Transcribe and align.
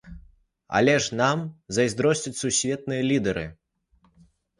Але 0.77 0.93
ж 1.07 1.19
нам 1.19 1.37
зайздросцяць 1.77 2.33
сусветныя 2.39 3.01
лідары. 3.13 3.45